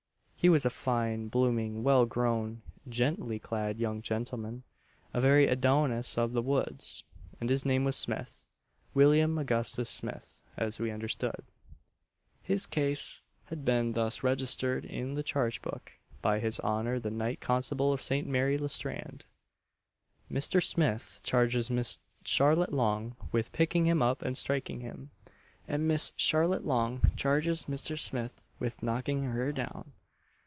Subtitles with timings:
[0.43, 4.63] He was a fine, blooming, well grown, genteelly clad young gentleman
[5.13, 7.03] a very Adonis of the woods;
[7.39, 8.43] and his name was Smith
[8.95, 11.43] William Augustus Smith, as we understood.
[12.41, 15.91] His case had been thus registered in the charge book,
[16.23, 18.27] by his honour the Night Constable of St.
[18.27, 19.25] Mary le Strand:
[20.31, 20.59] "Mr.
[20.59, 25.11] Smith charges Miss Charlotte Long with picking him up and striking him;
[25.67, 27.95] and Miss Charlotte Long charges Mr.
[27.95, 29.91] Smith with knocking her down."